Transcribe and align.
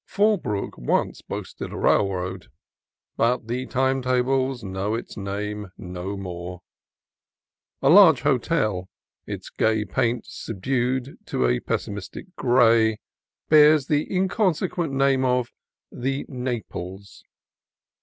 Fall 0.03 0.37
brook 0.37 0.79
once 0.79 1.21
boasted 1.21 1.71
a 1.71 1.77
railroad, 1.77 2.47
but 3.17 3.47
the 3.47 3.67
time 3.67 4.01
tables 4.01 4.63
know 4.63 4.95
its 4.95 5.15
name 5.15 5.71
no 5.77 6.17
more. 6.17 6.63
A 7.83 7.89
large 7.91 8.21
hotel, 8.21 8.89
its 9.27 9.51
gay 9.51 9.85
paint 9.85 10.25
subdued 10.25 11.19
to 11.27 11.45
a 11.45 11.59
pessimistic 11.59 12.35
gray, 12.35 12.97
bears 13.49 13.85
the 13.85 14.07
inconse 14.07 14.67
quent 14.69 14.89
name 14.91 15.23
of 15.23 15.53
"The 15.91 16.25
Naples." 16.27 17.23